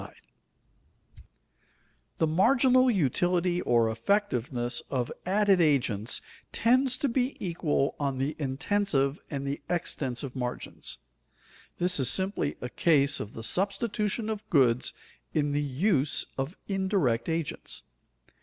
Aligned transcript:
[Sidenote: 0.01 0.17
Equilibrium 2.15 2.15
of 2.17 2.17
the 2.17 2.25
two 2.25 2.27
margins] 2.35 2.63
The 2.67 2.71
marginal 2.73 2.91
utility 2.91 3.61
or 3.61 3.91
effectiveness 3.91 4.81
of 4.89 5.11
added 5.27 5.61
agents 5.61 6.21
tends 6.51 6.97
to 6.97 7.07
be 7.07 7.37
equal 7.39 7.95
on 7.99 8.17
the 8.17 8.35
intensive 8.39 9.19
and 9.29 9.45
the 9.45 9.61
extensive 9.69 10.35
margins. 10.35 10.97
This 11.77 11.99
is 11.99 12.09
simply 12.09 12.57
a 12.61 12.69
case 12.69 13.19
of 13.19 13.33
the 13.33 13.43
substitution 13.43 14.31
of 14.31 14.49
goods 14.49 14.93
in 15.35 15.51
the 15.51 15.61
use 15.61 16.25
of 16.35 16.57
indirect 16.67 17.29
agents. 17.29 17.83